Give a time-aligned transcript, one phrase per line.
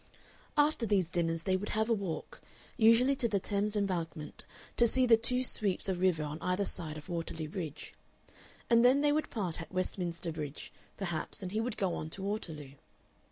[0.57, 2.41] After these dinners they would have a walk,
[2.75, 4.45] usually to the Thames Embankment
[4.77, 7.93] to see the two sweeps of river on either side of Waterloo Bridge;
[8.67, 12.23] and then they would part at Westminster Bridge, perhaps, and he would go on to
[12.23, 12.71] Waterloo.